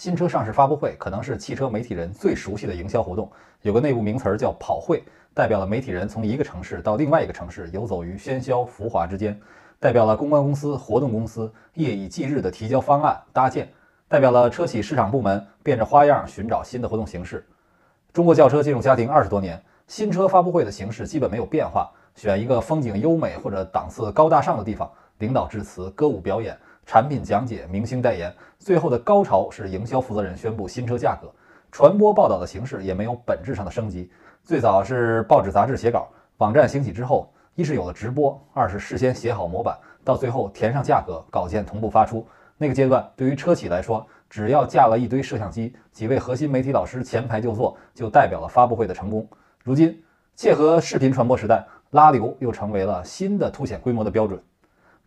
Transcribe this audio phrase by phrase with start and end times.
[0.00, 5.04] 新车上市发布会可能是汽车媒体人最熟悉的营销活动，有个内部名词儿叫“跑会”，
[5.36, 9.38] 代表了媒体人从一个城市到另外一个城市游走于喧嚣浮华之间，
[9.78, 13.68] 代表了公关公司、活动公司夜以继日的提交方案搭建，
[14.08, 17.46] 代表了车企市场部门变着花样寻找新的活动形式。
[18.10, 26.58] 中国轿车进入家庭二十多年，新车发布会的形式基本没有变化，选一个风景优美或者档次高大上的地方，领导致辞、歌舞表演。
[26.92, 31.32] 产品讲解、明星代言，最后的高潮是营销负责人宣布新车价格。
[31.70, 34.10] 传播报道的形式也没有本质上的升级。
[34.42, 42.26] 最早是报纸、杂志写稿，网站兴起之后，一是有了直播，二是事先写好模板，到最后填上价格，稿件同步发出。
[42.58, 49.24] 那个阶段对于车企来说，只要架了一堆摄像机，几位核心媒体老师前排就坐，就代表了发布会的成功。
[49.62, 50.02] 如今，
[50.34, 54.42] 切合视频传播时代，拉流又成为了新的凸显规模的标准。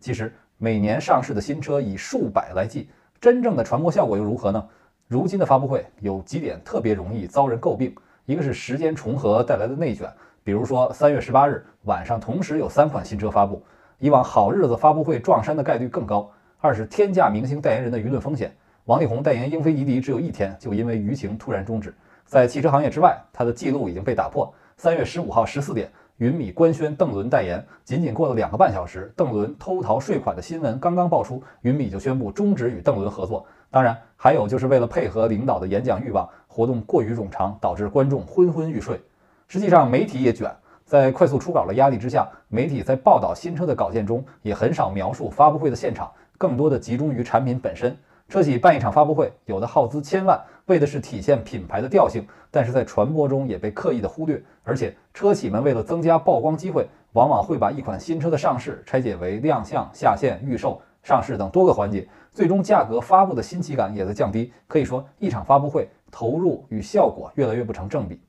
[0.00, 0.34] 其实。
[0.56, 2.88] 每年上市的新车以数百来计，
[3.20, 4.64] 真正的传播效果又如何呢？
[5.08, 7.92] 如今的发布会有几点特别容易遭人诟病：
[8.24, 10.08] 一个是时间重合带来的内卷，
[10.44, 13.60] 比如说三月十八日晚上同时有三款新车发布，
[13.98, 21.92] 以往好日子发布会撞衫的概率更高；二是天价明星代言人的舆论风险，王力宏代言英菲尼迪只有一天就因为舆情突然终止，
[22.24, 24.54] 在汽车行业之外，他的记录已经被打破。
[24.76, 25.90] 三月十五号十四点。
[26.18, 33.44] 云米官宣邓伦代言，仅仅过了两个半小时，邓伦偷逃税款的新闻刚刚爆出，云米就宣布终止与邓伦合作。
[33.68, 39.00] 当然，还有就是为了配合领导的演讲欲望，活动过于冗长，导致观众昏昏欲睡。
[39.48, 40.48] 实际上，媒体也卷，
[40.84, 47.96] 在快速出稿的压力之下，媒体在报道新车的稿件中也很少描述发布会的现场，更多的集中于产品本身。
[48.34, 54.42] 车企办一场发布会，有的耗资千万，为的是体现品牌的调性，但是在传播中也被刻意的忽略。
[54.64, 64.52] 而且，车企们为了增加曝光机会，往往会把一款新车的上市拆解为亮相、下线、预售、上市等多个环节，最终价格发布的新奇感也在降低。
[64.66, 68.20] 可以说，一场发布会投入与效果越来越不成正比。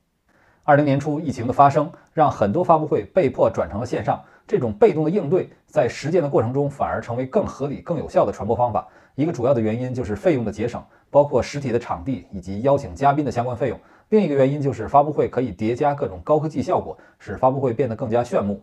[0.63, 8.87] 二零年初，疫情的发生让很多发布会被迫转成了线上，这种被动的应对，在实践的过程中反而成为更合理、更有效的传播方法。
[9.15, 13.79] 一个主要的原因就是费用的节省，包括实体的场地以及邀请嘉宾的相关费用。
[14.09, 18.61] 另一个原因就是发布会可以叠加各种高科技效果，使发布会变得更加炫目。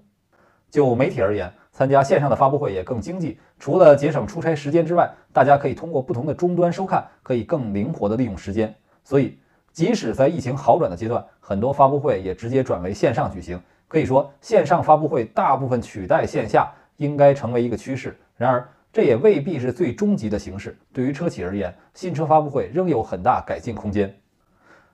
[0.71, 8.75] 就媒体而言，参加线上的发布会也更经济，除了节省出差时间之外，大家可以通过不同的终端收看，可以更灵活地利用时间。
[9.05, 9.39] 所以，
[9.73, 13.61] 即使在疫情好转的阶段，很多发布会也直接转为线上举行。
[13.89, 18.17] 可以说，线上发布会大部分取代线下，应该成为一个趋势。
[18.37, 20.77] 然而，这也未必是最终极的形式。
[20.93, 24.15] 对于车企而言，新车发布会仍有很大改进空间。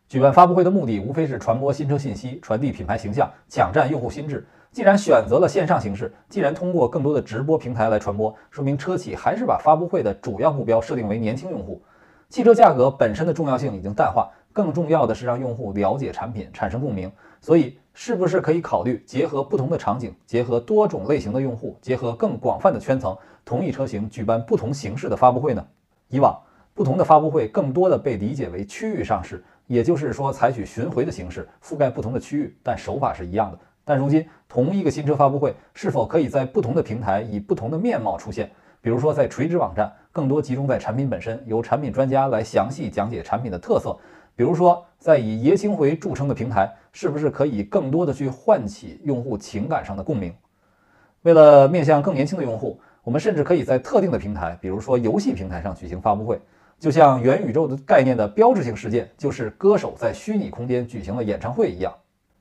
[0.07, 4.47] 举办发布会的目的无非是传播新车信息、传递品牌形象、抢占用户心智。
[4.71, 11.83] 既然选择了线上形式，既然通过更多的直播平台来传播，说明车企还是把发布会的主要目标设定为年轻用户。
[12.29, 17.09] 汽车价格本身的重要性已经淡化，更重要的是让用户了解产品，产生共鸣。
[17.41, 23.17] 所以，是不是可以考虑结合不同的场景，结合多种类型的用户，结合更广泛的圈层？
[23.45, 25.65] 同一车型举办不同形式的发布会呢？
[26.09, 26.37] 以往
[26.75, 33.59] 不同的发布会更多的被理解为区域上市，也就是说采取巡回的形式覆盖不同的区域，但手法是一样的。
[33.85, 38.51] 但如今同一个新车发布会是否可以在不同的平台以不同的面貌出现？
[38.81, 43.91] 比如说在垂直网站更多集中在产品本身，由产品专家来详细讲解产品的特色；
[44.39, 50.33] 比如说在以爷青回著称的平台，是不是可以更多的去唤起用户情感上的共鸣？
[51.23, 52.81] 为了面向更年轻的用户。
[53.03, 56.39] 我们甚至可以在特定的平台，比如说游戏平台上举行发布会，
[56.79, 61.91] 就像元宇宙的概念的标志性事件，就是歌手在虚拟空间举行了演唱会一样。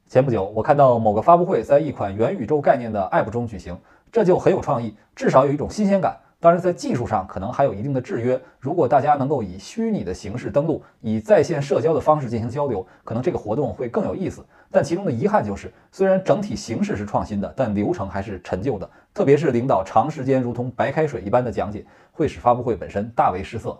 [0.08, 3.80] 前不久，我看到某个发布会在一款元宇宙概念的 App 中举行，
[4.12, 6.18] 这就很有创意，至少有一种新鲜感。
[6.40, 8.40] 当然，在技术上可能还有一定的制约。
[8.60, 14.46] 如果大家能够以虚拟的形式登录，以在线社交的方式进行交流，可能这个活动会更有意思。
[14.70, 18.88] 但其中的遗憾就是，虽然整体形式是创新的，但流程还是陈旧的。
[19.16, 23.76] 特别是领导长时间如同白开水一般的讲解，会使发布会本身大为失色。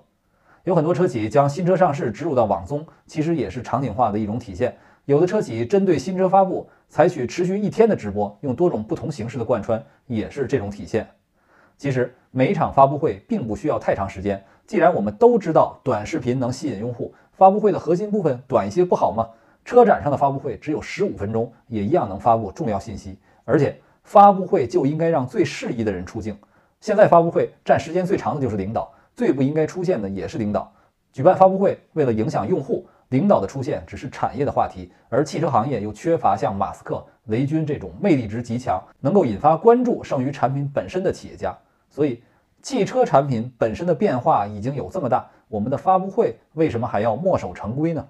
[0.64, 4.76] 有很多车企将新车上市植入到网综，其实也是场景化的一种体现。
[5.06, 11.08] 有的车企针对新车发布，采取持续一天的直播，用多种不同形式的贯穿，也是这种体现。
[11.78, 14.40] 其实每一场发布会并不需要太长时间。
[14.68, 19.28] 既然我们都知道短视频能吸引用户，发布会的核心部分短一些不好吗？
[19.66, 23.18] 车展上的发布会只有十五分钟，也一样能发布重要信息。
[23.44, 26.38] 而且发布会就应该让最适宜的人出镜。
[26.80, 30.72] 现在发布会占时间最长的就是领导，最不应该出现的也是领导。
[31.12, 41.52] 举办发布会为了影响用户，领导的出现只是产业的话题，而汽车行业又缺乏像马斯克、雷军这种魅力值极强、能够引发关注胜于产品本身的企业家。
[41.90, 42.22] 所以，
[42.68, 48.06] 汽车产品本身的变化已经有这么大，我们的发布会为什么还要墨守成规呢？